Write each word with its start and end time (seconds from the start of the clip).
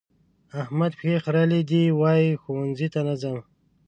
احمد 0.61 0.91
پښې 0.99 1.15
خرلې 1.23 1.61
دي؛ 1.69 1.83
وايي 2.01 2.29
ښوونځي 2.41 2.87
ته 2.93 2.99
نه 3.07 3.15
ځم. 3.21 3.37